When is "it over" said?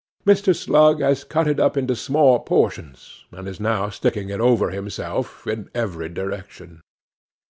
4.31-4.71